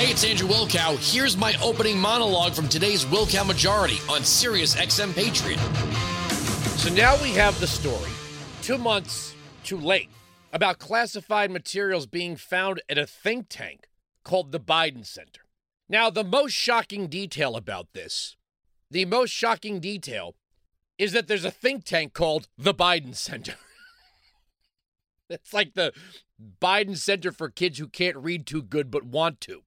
[0.00, 0.96] Hey, it's Andrew Wilkow.
[1.12, 5.58] Here's my opening monologue from today's Wilkow Majority on Sirius XM Patriot.
[6.78, 8.10] So now we have the story,
[8.62, 10.08] two months too late,
[10.54, 13.90] about classified materials being found at a think tank
[14.24, 15.42] called the Biden Center.
[15.86, 18.36] Now, the most shocking detail about this,
[18.90, 20.34] the most shocking detail,
[20.96, 23.56] is that there's a think tank called the Biden Center.
[25.28, 25.92] it's like the
[26.58, 29.62] Biden Center for kids who can't read too good but want to.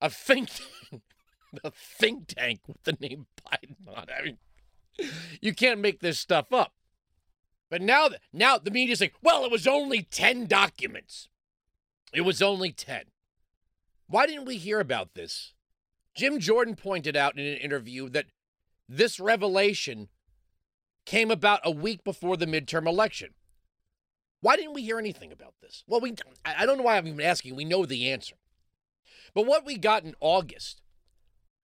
[0.00, 1.02] A think tank,
[1.64, 4.06] a think tank with the name Biden on.
[4.16, 4.38] I mean,
[5.40, 6.72] you can't make this stuff up.
[7.70, 11.28] But now, now the media's like, well, it was only 10 documents.
[12.12, 13.04] It was only 10.
[14.08, 15.54] Why didn't we hear about this?
[16.16, 18.26] Jim Jordan pointed out in an interview that
[18.88, 20.08] this revelation
[21.06, 23.30] came about a week before the midterm election.
[24.40, 25.84] Why didn't we hear anything about this?
[25.86, 27.54] Well, we I don't know why I'm even asking.
[27.54, 28.36] We know the answer.
[29.34, 30.82] But what we got in August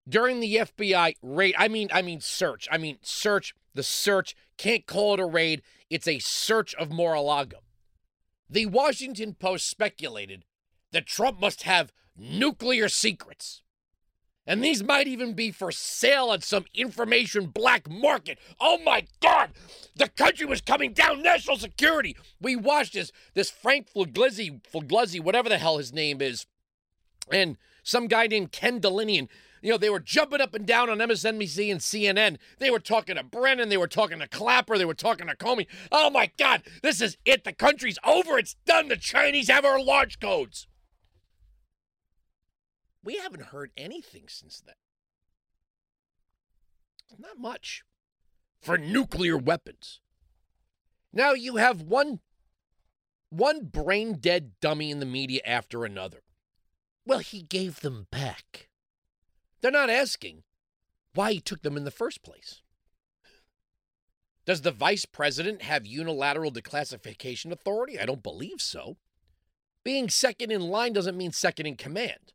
[0.09, 2.69] during the FBI raid, I mean, I mean search.
[2.71, 5.63] I mean search, the search, can't call it a raid.
[5.91, 7.59] It's a search of Mar-a-Lago.
[8.49, 10.45] The Washington Post speculated
[10.93, 13.63] that Trump must have nuclear secrets.
[14.47, 18.39] And these might even be for sale at some information black market.
[18.61, 19.51] Oh my God!
[19.97, 22.17] The country was coming down national security.
[22.41, 26.47] We watched this, this Frank Figliuzzi, Figliuzzi, whatever the hell his name is,
[27.31, 29.29] and some guy named Ken Dilanian.
[29.63, 32.39] You know, they were jumping up and down on MSNBC and CNN.
[32.59, 33.69] They were talking to Brennan.
[33.69, 34.79] They were talking to Clapper.
[34.79, 35.67] They were talking to Comey.
[35.91, 37.45] Oh my God, this is it.
[37.45, 38.39] The country's over.
[38.39, 38.89] It's done.
[38.89, 40.69] The Chinese have our launch codes.
[43.03, 44.75] We haven't heard anything since then.
[47.19, 47.83] Not much
[48.61, 50.01] for nuclear weapons.
[51.13, 52.21] Now you have one
[53.31, 56.23] one brain dead dummy in the media after another.
[57.07, 58.69] Well, he gave them back.
[59.61, 60.43] They're not asking
[61.15, 62.63] why he took them in the first place.
[64.45, 67.99] Does the vice president have unilateral declassification authority?
[67.99, 68.97] I don't believe so.
[69.85, 72.33] Being second in line doesn't mean second in command.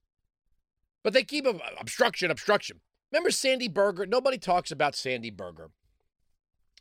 [1.04, 2.80] But they keep obstruction, obstruction.
[3.12, 4.06] Remember Sandy Berger?
[4.06, 5.72] Nobody talks about Sandy Berger.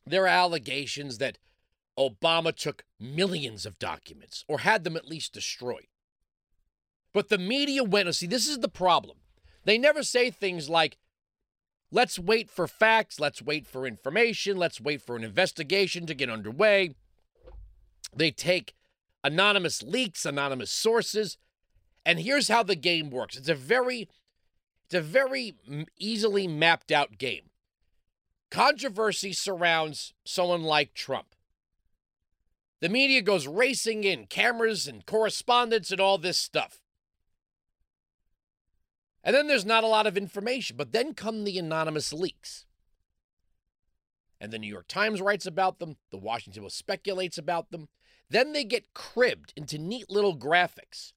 [0.07, 1.39] There are allegations that
[1.99, 5.87] Obama took millions of documents or had them at least destroyed.
[7.13, 9.19] But the media went, and see, this is the problem.
[9.65, 10.97] They never say things like,
[11.91, 16.31] let's wait for facts, let's wait for information, let's wait for an investigation to get
[16.31, 16.95] underway.
[18.15, 18.75] They take
[19.23, 21.37] anonymous leaks, anonymous sources,
[22.05, 23.37] and here's how the game works.
[23.37, 24.09] It's a very
[24.87, 25.55] it's a very
[25.99, 27.51] easily mapped out game.
[28.51, 31.37] Controversy surrounds someone like Trump.
[32.81, 36.81] The media goes racing in, cameras and correspondence and all this stuff.
[39.23, 42.67] And then there's not a lot of information, but then come the anonymous leaks.
[44.41, 47.89] And the New York Times writes about them, the Washington Post speculates about them.
[48.31, 51.13] Then they get cribbed into neat little graphics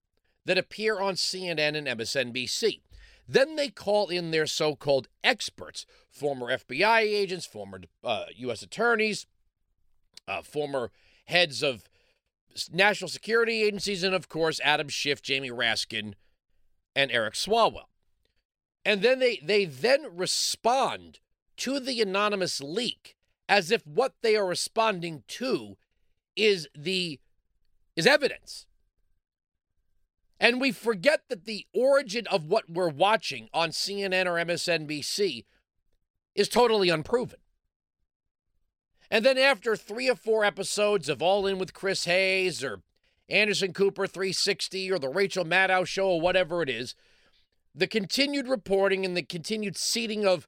[0.45, 2.81] that appear on CNN and MSNBC.
[3.27, 8.61] Then they call in their so called experts, former FBI agents, former uh, U.S.
[8.61, 9.25] attorneys,
[10.27, 10.91] uh, former
[11.25, 11.87] heads of
[12.73, 16.15] national security agencies, and of course, Adam Schiff, Jamie Raskin,
[16.95, 17.87] and Eric Swalwell.
[18.85, 21.19] And then they, they then respond
[21.57, 23.15] to the anonymous leak
[23.47, 25.77] as if what they are responding to
[26.35, 27.19] is the
[27.95, 28.65] is evidence.
[30.39, 35.45] And we forget that the origin of what we're watching on CNN or MSNBC
[36.35, 37.39] is totally unproven.
[39.11, 42.81] And then after three or four episodes of All In with Chris Hayes or
[43.29, 46.95] Anderson Cooper 360 or the Rachel Maddow show or whatever it is,
[47.75, 50.47] the continued reporting and the continued seating of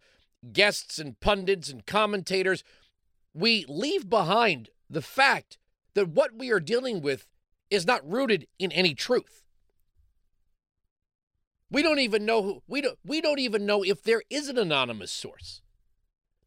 [0.53, 2.63] guests and pundits and commentators,
[3.34, 5.58] we leave behind the fact
[5.96, 7.28] that what we are dealing with
[7.69, 9.44] is not rooted in any truth.
[11.72, 14.57] We don't even know who we don't we don't even know if there is an
[14.57, 15.62] anonymous source.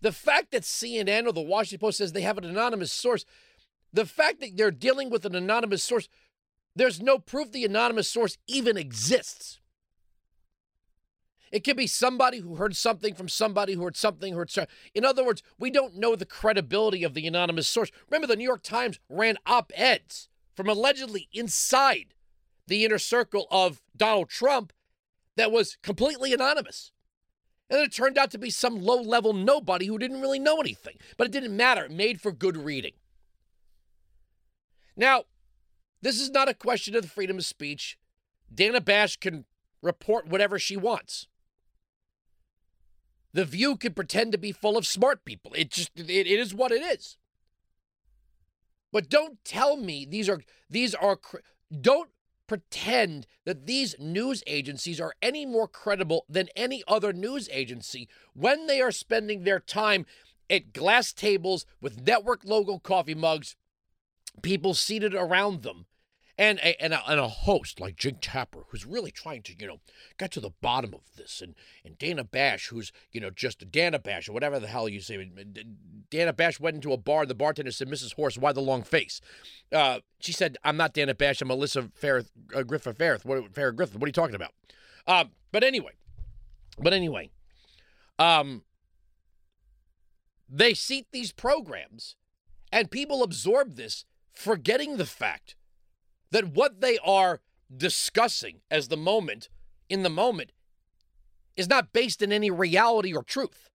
[0.01, 3.25] The fact that CNN or the Washington Post says they have an anonymous source,
[3.93, 6.09] the fact that they're dealing with an anonymous source,
[6.77, 9.59] there's no proof the anonymous source even exists.
[11.51, 14.75] It could be somebody who heard something from somebody who heard something, who heard something.
[14.95, 17.91] In other words, we don't know the credibility of the anonymous source.
[18.11, 22.15] Remember, the New York Times ran op eds from allegedly inside
[22.67, 24.73] the inner circle of Donald Trump
[25.37, 26.93] that was completely anonymous.
[27.71, 30.97] And it turned out to be some low level nobody who didn't really know anything.
[31.17, 31.85] But it didn't matter.
[31.85, 32.93] It made for good reading.
[34.97, 35.25] Now,
[36.03, 37.99] this is not a question of the freedom of speech.
[38.53, 39.45] Dana Bash can
[39.83, 41.29] report whatever she wants.
[43.33, 45.53] The View could pretend to be full of smart people.
[45.55, 47.17] It just it, it is what it is.
[48.91, 50.41] But don't tell me these are
[50.71, 51.19] these are
[51.81, 52.11] don't
[52.47, 58.67] pretend that these news agencies are any more credible than any other news agency when
[58.67, 60.07] they are spending their time
[60.51, 63.55] at glass tables with network logo coffee mugs,
[64.43, 65.87] people seated around them,
[66.39, 69.67] and a, and a, and a host like Jake Tapper, who's really trying to, you
[69.67, 69.81] know,
[70.19, 71.55] get to the bottom of this, and
[71.85, 75.19] and Dana Bash, who's, you know, just Dana Bash or whatever the hell you say.
[76.11, 77.23] Dana Bash went into a bar.
[77.23, 78.15] and The bartender said, "Mrs.
[78.15, 79.21] Horse, why the long face?"
[79.73, 81.43] Uh, she said, "I'm not Dana Bash.
[81.43, 83.25] I'm Melissa Farith, uh, Griffith Farith.
[83.25, 83.97] What, Farah Griffith.
[83.97, 84.53] What are you talking about?"
[85.09, 85.93] Um, but anyway,
[86.79, 87.31] but anyway,
[88.19, 88.63] um,
[90.49, 92.15] they seat these programs,
[92.71, 95.57] and people absorb this, forgetting the fact
[96.31, 97.41] that what they are
[97.75, 99.49] discussing as the moment
[99.89, 100.53] in the moment
[101.57, 103.69] is not based in any reality or truth.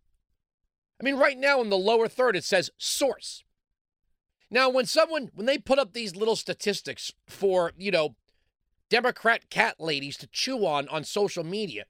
[1.00, 3.44] I mean, right now in the lower third, it says source.
[4.50, 8.16] Now, when someone, when they put up these little statistics for, you know,
[8.90, 11.86] Democrat cat ladies to chew on on social media,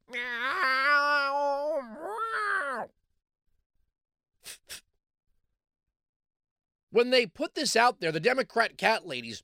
[6.89, 9.43] when they put this out there, the Democrat cat ladies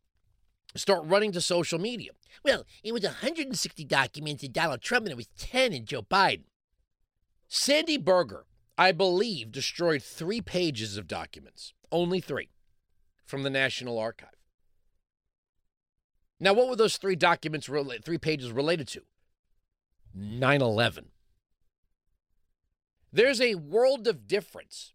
[0.76, 2.12] start running to social media.
[2.44, 6.44] Well, it was 160 documents in Donald Trump and it was 10 in Joe Biden.
[7.48, 8.46] Sandy Berger,
[8.78, 12.50] I believe, destroyed three pages of documents, only three,
[13.26, 14.30] from the National Archive.
[16.40, 19.02] Now, what were those three documents, three pages related to?
[20.14, 21.06] 9 11.
[23.12, 24.94] There's a world of difference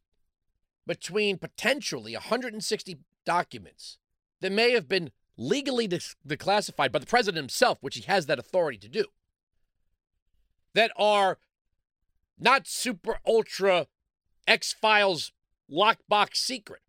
[0.86, 3.98] between potentially 160 documents
[4.40, 8.78] that may have been legally declassified by the president himself, which he has that authority
[8.78, 9.06] to do,
[10.74, 11.38] that are
[12.38, 13.86] not super ultra
[14.46, 15.32] X Files
[15.70, 16.82] lockbox secret,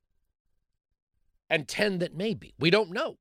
[1.50, 2.54] and 10 that may be.
[2.60, 3.18] We don't know.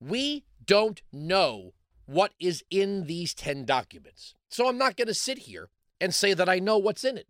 [0.00, 1.72] We don't know
[2.06, 4.34] what is in these 10 documents.
[4.48, 5.68] So I'm not going to sit here
[6.00, 7.26] and say that I know what's in it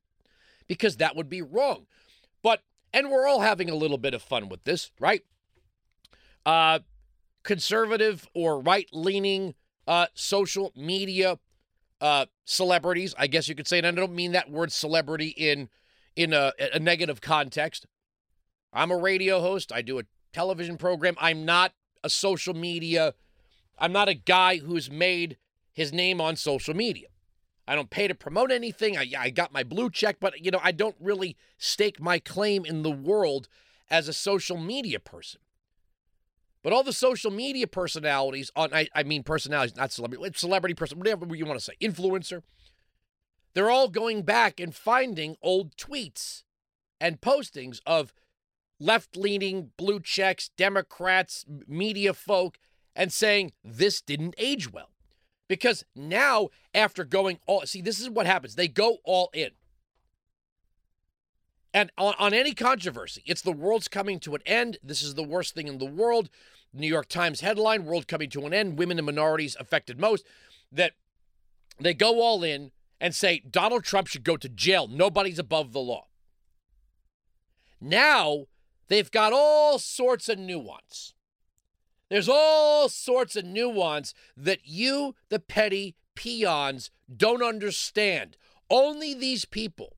[0.66, 1.86] because that would be wrong.
[2.42, 2.62] But,
[2.92, 5.24] and we're all having a little bit of fun with this, right?
[6.48, 6.78] Uh,
[7.44, 9.54] conservative or right leaning
[9.86, 11.38] uh, social media
[12.00, 15.68] uh, celebrities, I guess you could say, and I don't mean that word celebrity in
[16.16, 17.84] in a, a negative context.
[18.72, 19.72] I'm a radio host.
[19.72, 21.16] I do a television program.
[21.20, 23.12] I'm not a social media.
[23.78, 25.36] I'm not a guy who's made
[25.74, 27.08] his name on social media.
[27.66, 28.96] I don't pay to promote anything.
[28.96, 32.64] I, I got my blue check, but you know I don't really stake my claim
[32.64, 33.48] in the world
[33.90, 35.40] as a social media person.
[36.62, 40.98] But all the social media personalities on I, I mean personalities, not celebrity, celebrity person,
[40.98, 42.42] whatever you want to say, influencer,
[43.54, 46.42] they're all going back and finding old tweets
[47.00, 48.12] and postings of
[48.80, 52.58] left-leaning blue checks, Democrats, media folk,
[52.94, 54.90] and saying this didn't age well.
[55.48, 58.54] Because now, after going all see, this is what happens.
[58.54, 59.50] They go all in.
[61.74, 64.78] And on, on any controversy, it's the world's coming to an end.
[64.82, 66.30] This is the worst thing in the world.
[66.72, 70.24] New York Times headline World coming to an end, women and minorities affected most.
[70.70, 70.92] That
[71.78, 74.88] they go all in and say Donald Trump should go to jail.
[74.88, 76.06] Nobody's above the law.
[77.80, 78.46] Now
[78.88, 81.14] they've got all sorts of nuance.
[82.10, 88.36] There's all sorts of nuance that you, the petty peons, don't understand.
[88.70, 89.97] Only these people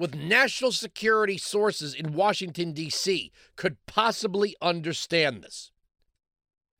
[0.00, 5.72] with national security sources in Washington, D.C., could possibly understand this.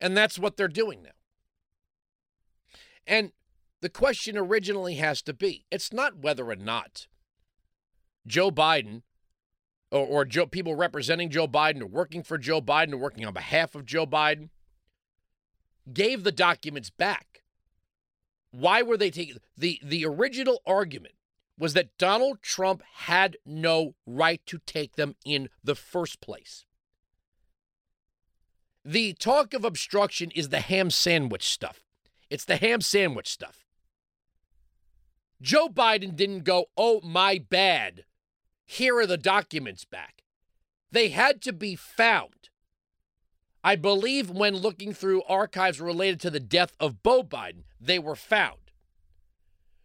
[0.01, 1.11] And that's what they're doing now.
[3.05, 3.31] And
[3.79, 7.05] the question originally has to be it's not whether or not
[8.25, 9.03] Joe Biden
[9.91, 13.33] or, or Joe, people representing Joe Biden or working for Joe Biden or working on
[13.33, 14.49] behalf of Joe Biden
[15.93, 17.43] gave the documents back.
[18.49, 21.13] Why were they taking the the original argument
[21.61, 26.65] was that Donald Trump had no right to take them in the first place.
[28.83, 31.81] The talk of obstruction is the ham sandwich stuff.
[32.31, 33.63] It's the ham sandwich stuff.
[35.39, 38.05] Joe Biden didn't go, oh, my bad.
[38.65, 40.23] Here are the documents back.
[40.91, 42.49] They had to be found.
[43.63, 48.15] I believe when looking through archives related to the death of Beau Biden, they were
[48.15, 48.70] found.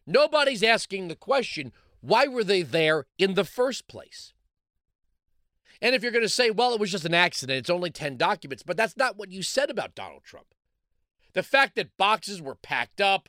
[0.07, 4.33] Nobody's asking the question why were they there in the first place?
[5.83, 8.17] And if you're going to say, well, it was just an accident, it's only 10
[8.17, 10.47] documents, but that's not what you said about Donald Trump.
[11.35, 13.29] The fact that boxes were packed up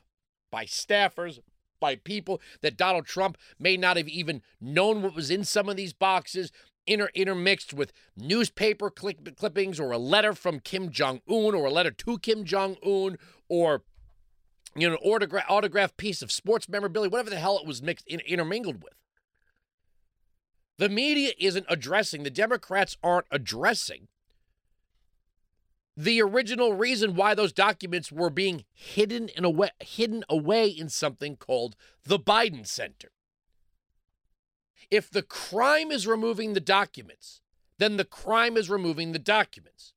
[0.50, 1.40] by staffers,
[1.80, 5.76] by people that Donald Trump may not have even known what was in some of
[5.76, 6.50] these boxes,
[6.86, 11.70] inter- intermixed with newspaper clip- clippings or a letter from Kim Jong Un or a
[11.70, 13.18] letter to Kim Jong Un
[13.48, 13.82] or
[14.74, 18.06] you know an autograph autograph piece of sports memorabilia, whatever the hell it was mixed
[18.06, 18.94] in, intermingled with.
[20.78, 24.08] The media isn't addressing, the Democrats aren't addressing
[25.98, 30.88] the original reason why those documents were being hidden in a way, hidden away in
[30.88, 33.10] something called the Biden Center.
[34.92, 37.40] If the crime is removing the documents,
[37.78, 39.92] then the crime is removing the documents.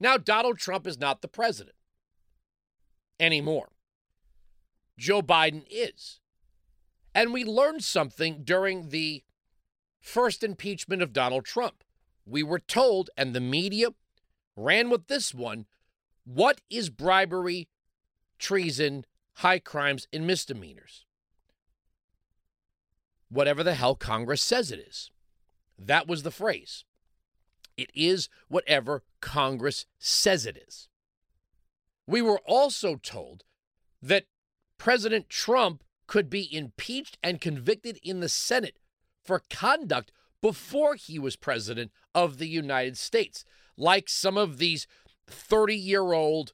[0.00, 1.76] Now Donald Trump is not the president
[3.20, 3.68] anymore.
[4.98, 6.20] Joe Biden is.
[7.14, 9.22] And we learned something during the
[10.00, 11.84] first impeachment of Donald Trump.
[12.26, 13.88] We were told, and the media
[14.56, 15.66] ran with this one.
[16.24, 17.68] What is bribery,
[18.38, 21.04] treason, high crimes, and misdemeanors?
[23.28, 25.10] Whatever the hell Congress says it is.
[25.78, 26.84] That was the phrase.
[27.76, 30.88] It is whatever Congress says it is.
[32.06, 33.44] We were also told
[34.00, 34.26] that
[34.78, 38.78] President Trump could be impeached and convicted in the Senate
[39.24, 40.12] for conduct
[40.42, 43.44] before he was president of the United States
[43.76, 44.86] like some of these
[45.26, 46.52] 30 year old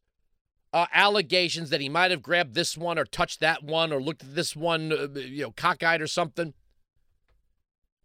[0.72, 4.22] uh, allegations that he might have grabbed this one or touched that one or looked
[4.22, 6.54] at this one, uh, you know, cockeyed or something.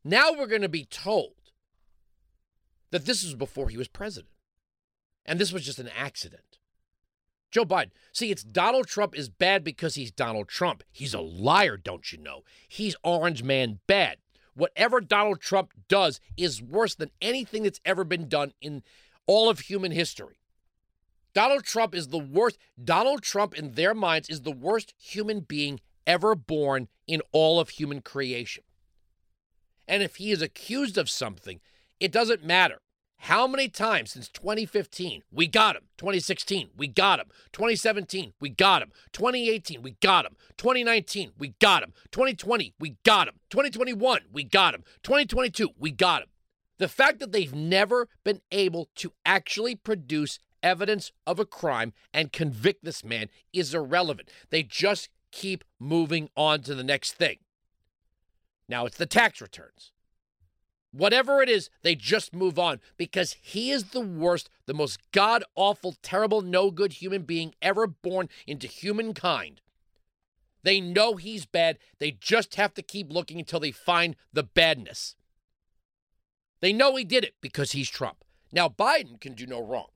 [0.04, 1.34] Now we're going to be told
[2.92, 4.32] that this was before he was president.
[5.26, 6.44] And this was just an accident.
[7.56, 7.92] Joe Biden.
[8.12, 10.84] See, it's Donald Trump is bad because he's Donald Trump.
[10.92, 12.44] He's a liar, don't you know?
[12.68, 14.18] He's Orange Man bad.
[14.56, 18.84] Whatever Donald Trump does is worse than anything that's ever been done in
[19.26, 20.36] all of human history.
[21.34, 22.58] Donald Trump is the worst.
[22.84, 27.70] Donald Trump, in their minds, is the worst human being ever born in all of
[27.70, 28.66] human creation.
[29.88, 31.62] And if he is accused of something,
[32.02, 32.82] it doesn't matter.
[33.18, 35.84] How many times since 2015 we got him?
[35.98, 37.28] 2016 we got him.
[37.54, 38.92] 2017 we got him.
[39.14, 40.36] 2018 we got him.
[40.58, 41.94] 2019 we got him.
[42.12, 43.36] 2020 we got him.
[43.50, 44.84] 2021 we got him.
[45.04, 46.30] 2022 we got him.
[46.78, 52.34] The fact that they've never been able to actually produce evidence of a crime and
[52.34, 54.30] convict this man is irrelevant.
[54.50, 57.38] They just keep moving on to the next thing.
[58.68, 59.92] Now it's the tax returns.
[60.96, 65.44] Whatever it is, they just move on because he is the worst, the most god
[65.54, 69.60] awful, terrible, no good human being ever born into humankind.
[70.64, 71.80] They know he's bad.
[72.00, 75.18] They just have to keep looking until they find the badness.
[76.62, 78.24] They know he did it because he's Trump.
[78.54, 79.90] Now, Biden can do no wrong.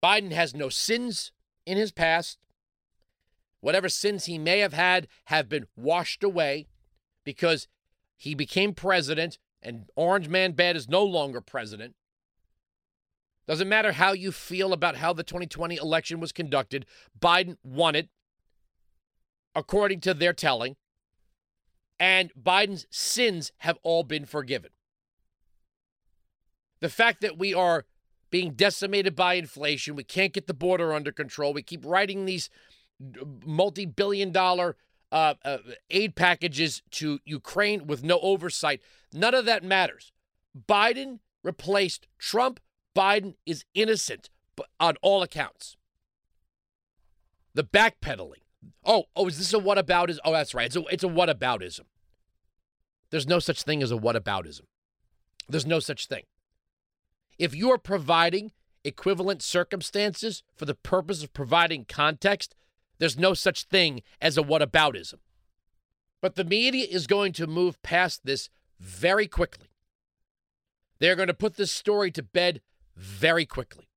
[0.00, 1.32] Biden has no sins
[1.66, 2.38] in his past.
[3.60, 6.68] Whatever sins he may have had have been washed away
[7.24, 7.66] because
[8.16, 11.94] he became president and Orange Man Bad is no longer president.
[13.46, 16.86] Doesn't matter how you feel about how the 2020 election was conducted,
[17.18, 18.08] Biden won it,
[19.54, 20.76] according to their telling,
[21.98, 24.70] and Biden's sins have all been forgiven.
[26.80, 27.84] The fact that we are
[28.30, 32.48] being decimated by inflation, we can't get the border under control, we keep writing these
[33.00, 34.76] uh, multi billion dollar
[35.12, 35.58] uh, uh,
[35.90, 38.80] aid packages to Ukraine with no oversight.
[39.12, 40.10] None of that matters.
[40.68, 42.58] Biden replaced Trump.
[42.96, 44.30] Biden is innocent
[44.80, 45.76] on all accounts.
[47.54, 48.42] The backpedaling.
[48.84, 50.18] Oh, oh, is this a whataboutism?
[50.24, 50.66] Oh, that's right.
[50.66, 51.82] It's a, it's a whataboutism.
[53.10, 54.62] There's no such thing as a whataboutism.
[55.48, 56.22] There's no such thing.
[57.38, 58.52] If you are providing
[58.84, 62.54] equivalent circumstances for the purpose of providing context,
[63.02, 65.18] there's no such thing as a whataboutism.
[66.20, 69.66] But the media is going to move past this very quickly.
[71.00, 72.60] They're going to put this story to bed
[72.94, 73.88] very quickly.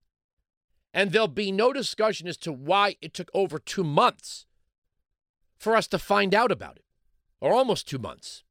[0.92, 4.48] And there'll be no discussion as to why it took over two months
[5.56, 6.86] for us to find out about it,
[7.40, 8.44] or almost two months.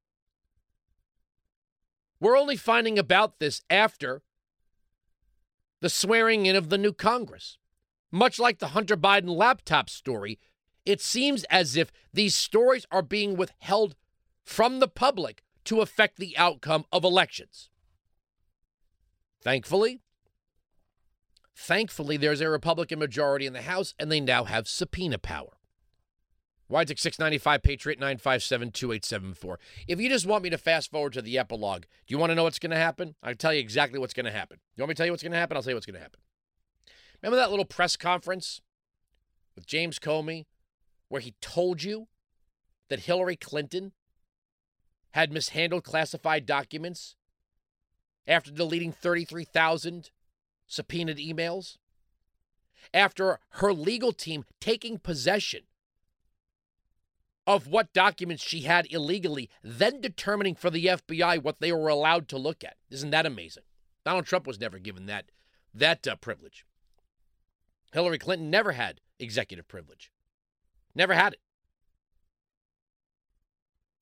[2.20, 4.22] We're only finding about this after
[5.80, 7.58] the swearing in of the new Congress.
[8.14, 10.38] Much like the Hunter Biden laptop story,
[10.86, 13.96] it seems as if these stories are being withheld
[14.44, 17.70] from the public to affect the outcome of elections.
[19.42, 20.00] Thankfully,
[21.56, 25.58] thankfully, there's a Republican majority in the House, and they now have subpoena power.
[26.70, 29.58] Widesick 695 Patriot 957 2874.
[29.88, 32.36] If you just want me to fast forward to the epilogue, do you want to
[32.36, 33.16] know what's going to happen?
[33.24, 34.60] I'll tell you exactly what's going to happen.
[34.76, 35.56] You want me to tell you what's going to happen?
[35.56, 36.20] I'll tell you what's going to happen.
[37.24, 38.60] Remember that little press conference
[39.56, 40.44] with James Comey
[41.08, 42.08] where he told you
[42.90, 43.92] that Hillary Clinton
[45.12, 47.16] had mishandled classified documents
[48.26, 50.10] after deleting 33,000
[50.66, 51.78] subpoenaed emails?
[52.92, 55.62] After her legal team taking possession
[57.46, 62.28] of what documents she had illegally, then determining for the FBI what they were allowed
[62.28, 62.76] to look at.
[62.90, 63.62] Isn't that amazing?
[64.04, 65.30] Donald Trump was never given that,
[65.72, 66.66] that uh, privilege.
[67.94, 70.10] Hillary Clinton never had executive privilege.
[70.96, 71.40] Never had it.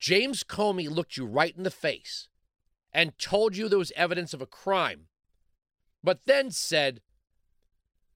[0.01, 2.29] James Comey looked you right in the face
[2.91, 5.09] and told you there was evidence of a crime,
[6.03, 7.03] but then said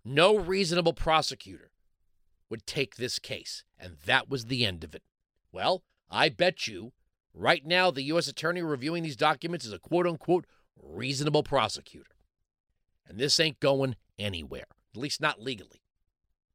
[0.02, 1.70] no reasonable prosecutor
[2.48, 3.62] would take this case.
[3.78, 5.02] And that was the end of it.
[5.52, 6.92] Well, I bet you
[7.34, 8.28] right now the U.S.
[8.28, 10.46] attorney reviewing these documents is a quote unquote
[10.82, 12.16] reasonable prosecutor.
[13.06, 15.82] And this ain't going anywhere, at least not legally.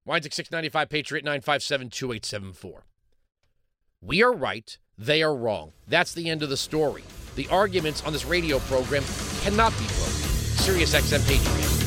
[0.05, 2.85] Weinzig 695 Patriot 957 2874.
[4.01, 5.73] We are right, they are wrong.
[5.87, 7.03] That's the end of the story.
[7.35, 9.03] The arguments on this radio program
[9.41, 10.11] cannot be broken.
[10.57, 11.81] Sirius XM Patriot.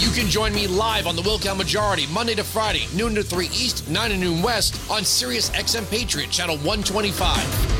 [0.00, 3.46] You can join me live on the Wilkow Majority Monday to Friday, noon to 3
[3.46, 7.77] East, 9 to noon West on Sirius XM Patriot Channel 125.